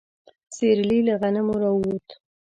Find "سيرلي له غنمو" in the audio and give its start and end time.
0.55-1.53